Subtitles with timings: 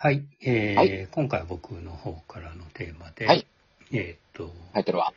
[0.00, 3.44] はい、えーはい今回は僕の方からのテーマで、はい
[3.90, 5.12] えーっと、タイトルは？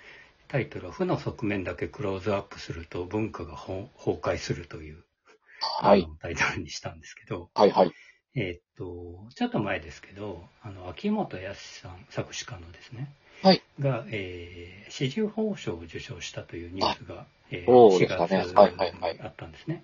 [0.48, 5.04] タイトルは、負の側面だけクローズアップすると文化がほ崩壊するという、
[5.84, 7.92] はいタイトルにしたんですけど、はいはい。
[8.34, 13.14] えーっと、ちょっと前ですけど、あの、秋元康さん、作詞家のですね、
[13.44, 19.84] はいが、えー、紫綬褒章を受賞したというニュースが、えーそう4ですかね月にあったんですね。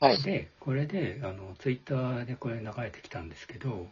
[0.00, 0.20] はい。
[0.22, 3.86] で、これで、あの、ツイッターでこれ流れてきたんですけど、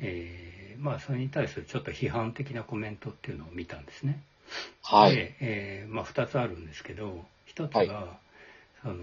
[0.00, 4.22] えーまあ、それに対するちょっと批判的なコメントっていうのを見たんですね。
[4.82, 5.14] はい。
[5.14, 7.24] で、えーまあ、2つあるんですけど、
[7.54, 7.88] 1つが、はい
[8.82, 8.96] その、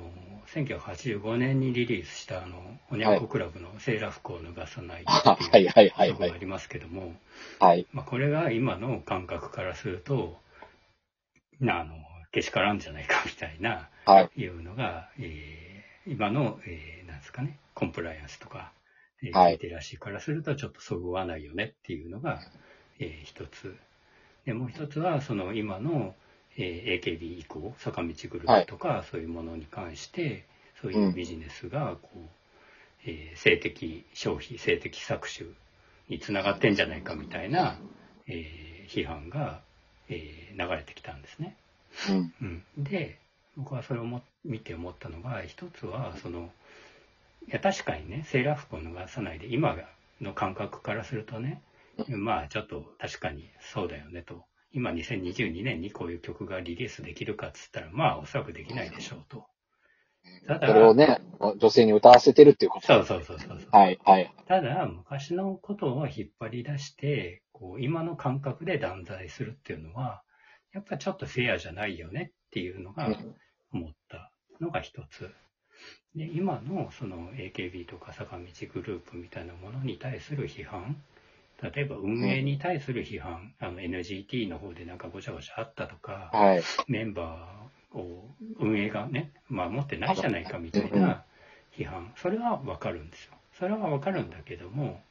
[0.53, 2.57] 1985年にリリースした、あの、
[2.91, 6.09] おにゃんこクラブのセーラー服を脱がさないはっていういはいはいはい。
[6.09, 7.13] 曲がありますけども、
[7.59, 7.87] はい。
[7.93, 10.37] まあ、これが今の感覚からすると、
[11.61, 11.95] なあの、
[12.31, 14.41] けしからんじゃないかみたいな、はい。
[14.41, 15.69] いうのが、えー
[16.07, 18.71] 今の、えーなんですかね、コンプライアンスとか、
[19.23, 22.39] えーはいリテラシーからするとちょっとそぐわないよねっていうのが、
[22.99, 23.75] えー一つ。
[24.45, 26.15] で、もう一つは、その今の、
[26.57, 30.45] えー AKB 以降、坂道グループとか、そういうものに関して、
[30.81, 32.19] そういうビジネスが、こう、
[33.05, 35.49] えー性的消費、性的搾取
[36.09, 37.77] につながってんじゃないかみたいな、
[38.27, 39.61] えー批判が、
[40.09, 41.55] えー流れてきたんですね。
[42.09, 42.33] うん。
[42.77, 43.19] うん、で
[43.55, 46.49] 僕はそれをも見て思ったのが一つはその
[47.49, 49.75] いや確かにねセーラー服を脱がさないで今
[50.21, 51.63] の感覚からするとね
[52.07, 59.45] まあちょっと確かにそうだよねと今2022年にこういう曲がリリースできるかっつったらまあおそらくできないでしょうと
[60.47, 61.21] ただそれをね、
[61.57, 62.87] 女性に歌わせてるっていうこと。
[62.87, 64.33] そうそうそうそうそうはいはい。
[64.47, 70.21] ただ昔のことを引っ張り出してこう今の感覚で断罪するっていうのは
[70.73, 73.35] やっぱちょっとフェアじゃないよねっていうのが、うん
[73.71, 75.29] 思ったのが一つ。
[76.15, 81.01] で、今のその AKB とか坂道グループみたいなものに対する批判、
[81.61, 86.63] 例えば運営に対する批判、あの NGT の方でなんかごちゃごちゃあったとか、はい。
[86.87, 88.29] メンバーを
[88.59, 91.23] 運営がね、まあ持ってないじゃないかみたいな
[91.77, 93.33] 批判、それはわかるんですよ。
[93.59, 95.01] それはわかるんだけども、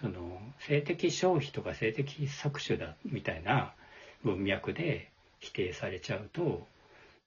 [0.00, 3.72] その性的消費とか性的搾取だみたいな
[4.22, 5.10] 文脈で
[5.40, 6.66] 否定されちゃうと、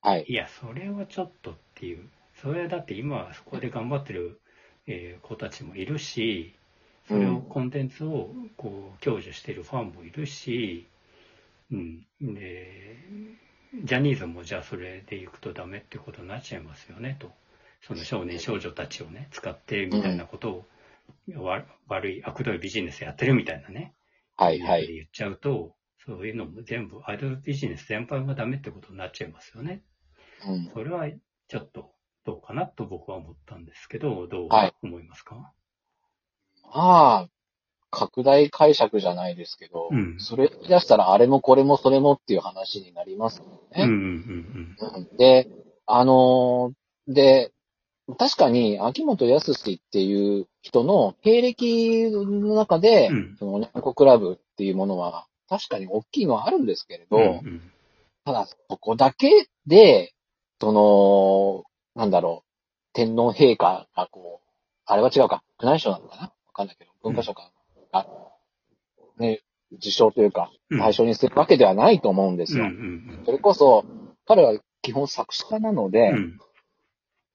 [0.02, 0.26] はい。
[0.28, 2.08] いや、それはちょっとっていう。
[2.42, 4.42] それはだって今そこで頑張ってる、
[4.88, 6.56] えー子たちもいるし、
[7.08, 10.88] それをコンテンツをこう享受してるファンもいるし、
[11.72, 12.06] うん。
[12.22, 12.98] で、
[13.84, 17.32] ジャニーズもじゃあそれで行くとダメってことになっちゃいますよねと。
[17.82, 20.66] その少年少女たちをね、使ってみたいなことを、
[21.44, 23.94] わ悪い、悪どいビジネスやってるみたいなね。
[24.36, 24.88] はいはい。
[24.88, 29.84] 言っちゃうと、そういうのも全部、アイドルビジネス全般がダメってことになっちゃいますよね。
[30.46, 30.72] うん。
[30.74, 31.08] それは
[31.48, 31.94] ちょっと
[32.30, 34.74] どうかなと僕は思ったんですけど、どうはい。
[34.84, 35.52] 思いますか、ま
[36.74, 37.28] あ、
[37.90, 40.20] 拡大解釈じゃないですけど、うん。
[40.20, 43.84] それ言い出したらあれもこれもそれもっていう話になりますもんね。
[43.84, 45.18] うんうんうん。
[45.18, 45.50] で、
[45.88, 47.52] あのーで、
[48.20, 49.56] 確かに、秋元康っ
[49.92, 53.36] ていう人の経歴の中で、うん。
[53.40, 57.24] その、おにゃんこクラブっていうものは、確かに大きいのはあるんですけれど、うん。
[57.24, 57.72] うん。
[58.26, 60.14] ただ、そこだけで、
[60.62, 61.69] その、
[62.00, 62.50] なんだろう、
[62.94, 64.50] 天皇陛下がこう、
[64.86, 66.22] あれは違うか、宮内省なのかな？
[66.22, 67.52] わかんないけど、文化省か、
[67.92, 68.08] が、
[69.18, 69.42] ね、
[69.74, 70.80] 受賞というか、うん。
[70.80, 72.70] 対象にするわけではないと思うんですうんうよ。
[72.70, 73.26] ん。
[73.26, 73.84] それこそ、
[74.26, 76.40] 彼は基本作詞家なので、うん。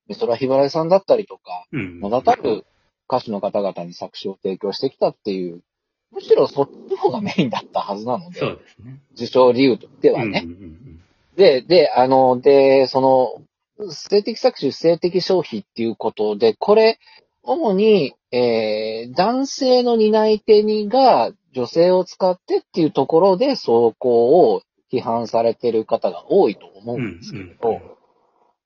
[0.08, 2.00] 美空ひばりさんだったりとか、うん。
[2.00, 2.64] 名だたる
[3.06, 5.62] 歌手の方々に作詞を提供してきたっていう、
[6.10, 9.02] むしろそっちの方がメインだったはずなので、そうですね。
[9.12, 10.44] 受賞理由としてはね。
[10.46, 11.00] うんうん。
[11.36, 13.42] で、で、あの、で、その、
[13.90, 16.98] 性的搾取、性的消費っていうことで、これ、
[17.42, 27.80] 主に、えー、男性の担い手にが女性を使ってっていうところで、走行を批判されてる方が多いと思ううんんですけれうんど、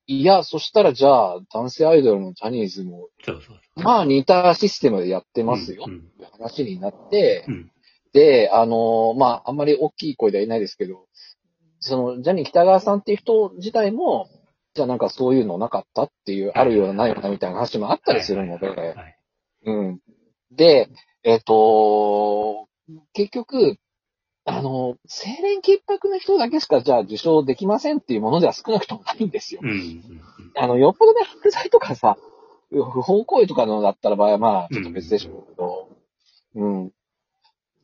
[0.07, 3.83] いや、そしたらじゃあ、男性アイドルのジャニーズも、そうそうそう。
[3.83, 7.71] まあ似たシステムでやってますよ、うんっていう話になって、うん。
[8.13, 11.07] で、あの、まあ、あんまり大きい声では言えないですけど、
[11.81, 14.29] その、ジャニー北川さんっていう人自体も、
[14.75, 18.95] じゃあなんかそういうのなかったっていう、あるようなないようなみたいな話もあったりするので、
[19.65, 20.01] うん。
[20.53, 20.89] で、
[21.25, 22.69] えっ、と、
[23.13, 23.79] 結局、
[24.45, 29.61] あの、清廉潔白な人だけしかじゃあ受賞できませんっていうものでは少なくともないんですよ。
[29.63, 30.03] うんうん
[30.57, 32.17] あの、よっぽどね、犯罪とかさ、
[32.71, 35.89] 不法行為とかのだったら場合はまあ、ちょっと別でしょうけど、
[36.55, 36.93] うん。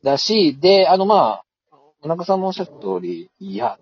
[0.03, 3.79] だし、で、あのまあ、お中さんもおっしゃった通り、いや、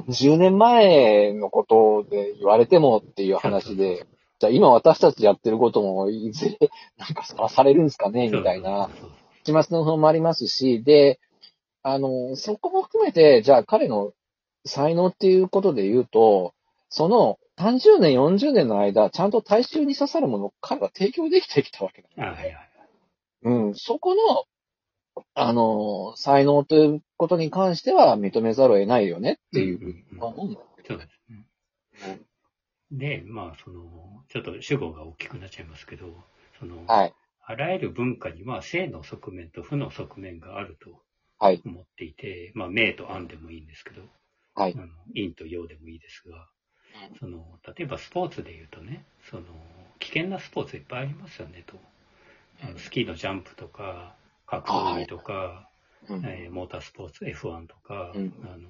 [0.00, 4.06] 30年前のことで言われてもっていう話で、
[4.38, 6.58] じゃあ今私たちやってることもいずれ
[6.98, 8.88] なんかさらされるんですかねみたいな。
[8.88, 9.10] そうそう
[9.44, 11.18] 一末の方もありますし、で、
[11.82, 14.12] あの、そこも含めて、じゃあ彼の
[14.64, 16.54] 才能っていうことで言うと、
[16.88, 22.68] その30年、40年の間、ちゃんと大衆に刺さるものを彼は提供できてきたわけだ、あはいはい。
[23.44, 24.44] うん、そこの、
[25.34, 32.20] あの、才能ということに関しては認めざるを得ないよねっていうふうんうんうんそうですね。
[32.90, 36.06] で、まあ、その、ちょっと主語が大きくなっちゃいますけど、
[36.58, 37.14] その、はい。
[37.44, 41.02] あらゆる文化には正の側面と負の側面があると
[41.38, 41.62] はい。
[41.64, 44.02] 思っていて、まあ、明と暗でもいいんですけど、
[44.54, 44.80] はいあ。
[44.80, 46.48] の陰と陽でもいいですが、
[47.18, 49.44] その、例えばスポーツで言うとね、その、
[49.98, 51.76] 危険なスポーツいっぱいありますよねと。
[52.62, 54.14] あのスキーのジャンプとか、
[54.52, 55.68] 格闘技とか、
[56.08, 58.68] うんえーモータースポーツ F1 とか、うんあの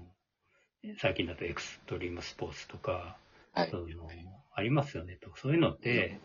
[0.98, 3.16] 最近だとエクストリームスポーツとか、
[3.52, 3.78] はいそ。
[3.78, 3.86] の
[4.54, 5.30] ありますよねと。
[5.36, 6.18] そういうのって、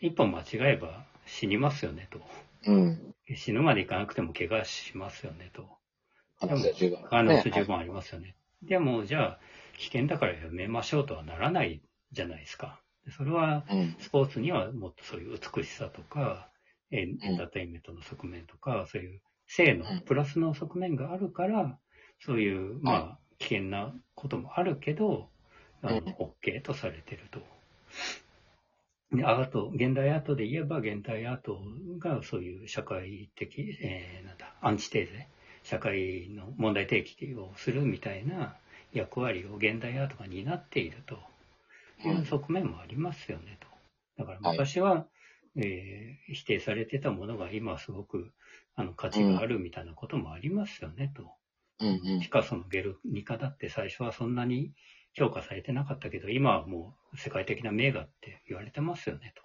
[0.00, 2.20] 一本間違えば死にますよねと。
[2.66, 3.14] うん。
[3.36, 5.68] 死ぬまでいかなくても怪我しますよねと。
[6.40, 8.34] 可能性は十分可能性ね十分ありますよね。
[8.62, 9.38] でも、じゃあ、
[9.76, 11.82] 危険だからやめましょうとはならない
[12.12, 12.80] じゃないですか。
[13.16, 13.96] それは、うん。
[14.00, 16.48] スポーツにはもっとそういう美しさとか、
[16.90, 20.00] エンターテインメントの側面とか、そういう性のうん。
[20.00, 21.78] プラスの側面があるから、
[22.20, 25.28] そういう、まはあ、危険なこともあるけど、
[25.82, 27.40] あのうん、OK とされてると。
[29.10, 31.58] でアート、現代アートで言えば、現代アート
[31.98, 35.28] がそういう社会的、えーなんだ、アンチテーゼ、
[35.62, 38.56] 社会の問題提起をするみたいな
[38.92, 41.18] 役割を現代アートが担っていると
[42.06, 43.68] いう側面もありますよねと。
[44.18, 45.06] だから昔は、
[45.58, 48.32] えー否定されてたものが今はすごく
[48.74, 51.22] あの価値があるみたいなこともありますよねと。
[51.80, 54.72] うんうんピカソのゲルニカだって最初はそんなに
[55.14, 59.42] 評価されてなかったけど、今はもう世界的な名画って言われてますよねと。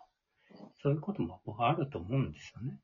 [0.82, 2.80] そういうこともあると思うんですよね。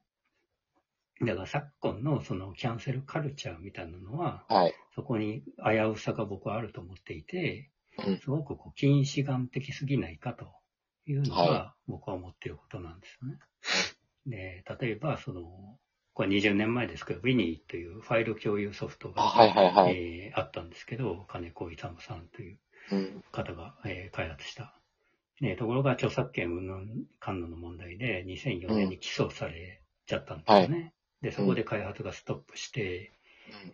[1.22, 4.74] だから昨今のそのキャンセルカルチャーみたいなのは、はい。
[4.96, 7.70] そこに危うさが僕はあると思っていて、
[8.06, 10.48] うんすごくこう近視眼的すぎないかと
[11.11, 13.39] いうのはが僕は思っていることなんですよね。
[14.27, 15.77] で、例えばその、
[16.13, 19.95] これ20年前ですけど、ウィニーというファイル共有ソフトが、あはいはいはい。
[19.95, 22.59] えーあったんですけど、金子勇さんという
[22.91, 23.23] うん。
[23.31, 24.75] 方が、えー開発した。
[25.41, 26.85] ね、ところが著作権云々
[27.19, 30.94] 関連の問題で2004年に起訴されちゃったんですよね。
[31.21, 33.11] で、そこで開発がストップして、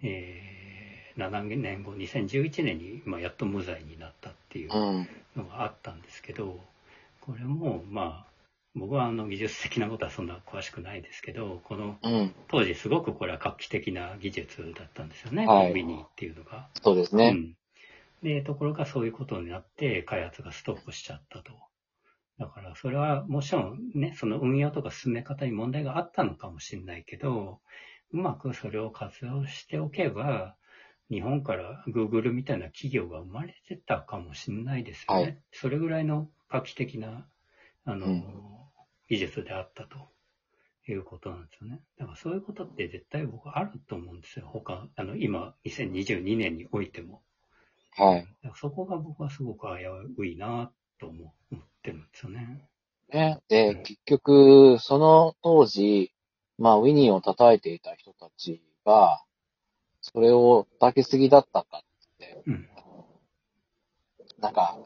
[0.03, 0.75] えー
[1.17, 5.07] 7年後、2011年に、まあ、やっと無罪になったっていううん。
[5.37, 6.59] のがあったんですけど、
[7.25, 8.36] これも、まあ、
[8.75, 12.36] 僕はあの技術的なことはそんな詳しくないですけど、このうん。
[12.50, 16.69] 当時すごくこれは画期的な技術だったんですよね、はいウィニーっていうのが。
[16.83, 17.30] そうですね。
[17.30, 17.56] うん。
[18.22, 21.54] で、ところがそういうことになって開発がストップしちゃったと。
[22.38, 27.62] だからそれはもちろんね、その運用とか進め方に問題があったのかもしれないけど、
[28.12, 30.56] うまくそれを活用しておけば、
[31.10, 35.21] 日本から Google みたいな企業が生まれてたかもしれないですよね。
[35.21, 37.27] はいそれぐらいの画期的な、
[37.86, 38.24] あの、うん
[39.07, 39.97] 技術であったと
[40.88, 41.80] いうことなんですよね。
[41.97, 44.47] だからそういうことって絶対僕あると思うんですよ。
[44.47, 47.21] 他、あの、今、2022年においても。
[47.97, 48.27] はい。
[48.56, 49.86] そこが僕はすごく危
[50.18, 52.68] ういなと思思ってるんですよね。
[53.09, 53.38] ね。
[53.39, 56.12] うで、ん結局、その当時、
[56.57, 59.23] まあ、ウィニーを叩いていた人たちが、
[60.02, 61.81] それを叩きすぎだったかっ
[62.19, 62.69] て、うん。
[64.40, 64.78] なんか、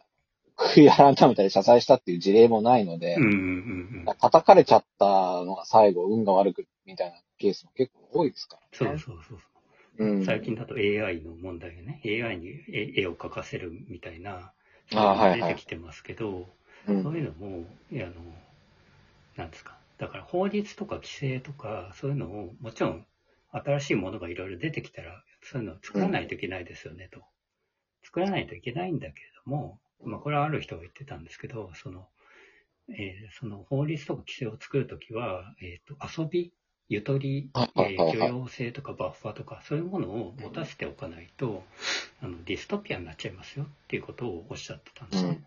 [0.60, 4.16] 悔い改めたり謝罪したっていう事例もないのでうん、うんうんうん。
[4.20, 5.06] 叩かれちゃった
[5.46, 9.00] のが最後、運が悪く、みたいなケースも結構多いですからそうね。
[9.00, 9.40] そうそう
[9.98, 10.06] そう。
[10.06, 10.26] うん。
[10.26, 14.54] 最近だと AI の問題がね、AI に絵絵を描かせるみたいな、
[14.90, 16.48] 出てきてますけど、
[16.88, 18.12] うんそういうのも、あの、
[19.36, 19.78] なんですか。
[20.00, 23.06] だから法律とか規制とか、そういうのを、もちろん、
[23.52, 27.22] 新しいものがいろいろ出てきたら、そういうのを作らないといけないですよね、と。
[28.04, 32.08] 作らないといけないんだけれども、まあ、これはある人が言ってたんですけど、その、
[32.90, 36.54] えーその法律とか規制を作るときは、えっ、と、遊び、
[36.88, 41.64] ゆとり、えー許容性とかバッファーとか、そういうものを持たせておかないと、
[42.22, 45.42] あの、ディストピアになっちゃいますよっていうことをおっしゃってたんですね。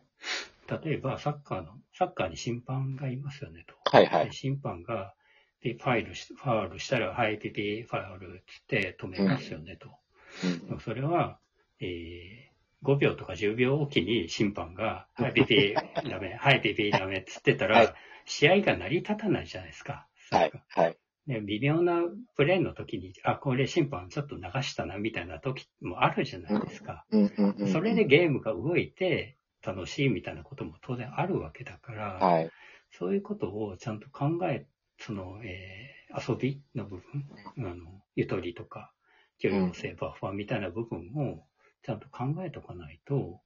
[0.84, 3.74] 例えば、サッカーの、サッカーに審判がいますよねと。
[3.90, 4.32] はいはいで。
[4.32, 5.14] 審判が、
[5.60, 9.88] ピファイルし、ファウルしたら、はい、ピピ、ファウルっつって止めますよねと。
[10.70, 11.38] うんそれは、
[11.78, 12.51] えー、
[12.82, 20.06] 5秒とか10秒おきに審判が、はい、ピピ、ダメ、 はい、ピピ、ダメっつってたら、はい試合が成り立たないじゃないですか。
[20.30, 20.52] はい。
[20.68, 20.96] はい。
[21.26, 22.02] で微妙な
[22.36, 27.04] プレーの時に、あ、これ審判ちょっと流したな、みたいな時もあるじゃないですか。
[27.72, 32.50] それで、ゲームが動いて楽しいみたいなことも当然あるわけだから、はい。
[32.92, 34.66] そういうことをちゃんと考え、
[34.98, 37.26] その、えー遊びの部分、
[37.58, 38.92] あの、ゆとりとか、
[39.38, 41.46] 許容性、バッファーみたいな部分を
[41.84, 43.40] ちゃんと考えておかないと、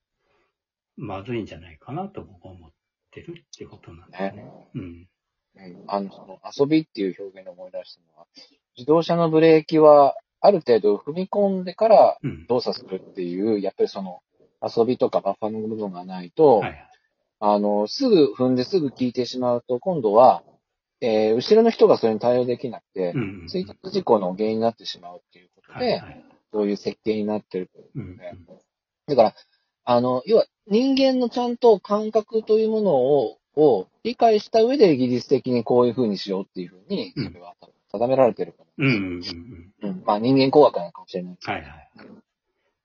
[0.97, 2.71] まずいんじゃないかなと僕は思っ
[3.11, 4.45] てるっていうことなんですね。
[4.75, 4.83] うん。
[4.83, 5.09] うん
[5.87, 8.27] あの、その遊びっていう表現を思い出したのは、
[8.77, 12.47] 自動車のブレーキは、ある程度踏み込んでからうん。
[12.47, 14.21] 動作するっていう、やっぱりその、
[14.63, 16.91] 遊びとかバッファーの部分がないと、はいはい。
[17.39, 20.43] あの、すぐ踏んですぐ効いてしまうと、今度は、
[21.01, 23.47] えー後ろの人がそれに対応できなくてう、ん。
[23.49, 26.26] 追突事故の原因になってしまうっていうことで、はいはい。
[26.53, 27.71] そういう設計になってる。
[27.95, 28.19] うん。
[29.07, 29.35] だから、
[29.85, 37.55] あの、要は人間のちゃんと感覚というものを、を理解した上で技術的にこういう風にしようっていう風に、うんそれは
[37.93, 38.87] 定められてるとうん。
[38.87, 38.97] うん。
[38.97, 39.41] 思うんですよ。
[39.41, 39.73] うん。
[39.83, 41.91] うんうんまあ人間工学なのかもしれないですはいはい。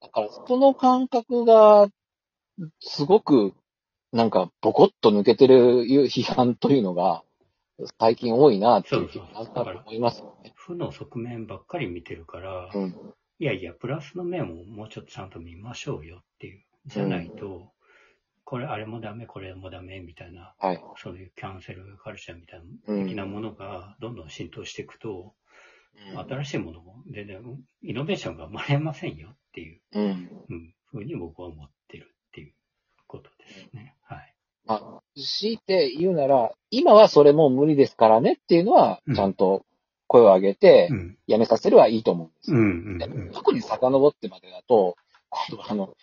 [0.01, 1.87] だから、その感覚が、
[2.79, 3.53] すごく、
[4.11, 7.23] なんか、ボコッと抜けてる批判というのが、
[7.99, 10.53] 最近多いなっていう気がそうそうなんか思いますよね。
[10.55, 12.95] 負の側面ばっかり見てるから、うん。
[13.41, 16.61] いやいや、プラスの面ももうちょっとちゃんと見ましょうよっていう。
[16.85, 17.71] じゃないと、
[18.43, 20.83] これ、あれもダメ、これもダメみたいな、はい。
[20.97, 25.33] そういうキャンセルカルチャーみたいな、うん的なものがどんどん浸透していくと、
[26.13, 27.41] うん新しいものも全然、
[27.81, 30.45] イノベーションが生まれませんよっていう、うん。
[30.49, 32.53] うん、ふうに僕は思ってるっていう
[33.07, 33.95] ことですね。
[34.03, 34.35] はい。
[34.67, 39.65] まあ、強いて言うなら、今はそれもう無理ですからねっていうのはうん、ちゃんと
[40.11, 41.17] 声を上げてう、ん。
[41.25, 42.57] やめさせるはいいと思うんですよ。
[42.57, 42.63] うん。
[42.63, 43.01] うん。
[43.01, 44.97] うん特に遡ってまでだと、
[45.69, 45.95] あの、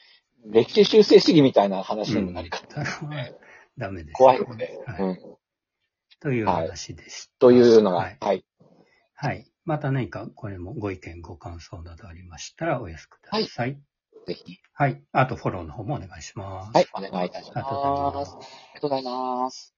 [0.46, 3.28] 歴史修正主義みたいな話にもなりかそれは
[3.76, 5.02] ダメです、怖いので、はい。
[5.02, 5.18] うん。
[6.20, 7.32] という話でした。
[7.38, 8.44] というのが、ははいい。
[9.14, 9.46] はい。
[9.66, 13.78] また何かこれもご意見、ご感想などありましたらお寄せください。
[14.26, 14.58] ぜひ。
[14.72, 15.02] はい。
[15.12, 16.70] あとフォローの方もお願いします。
[16.74, 18.12] はい、お願いいたしありがとうございま。
[18.12, 18.36] ますす。
[18.36, 19.77] ありがとうございます。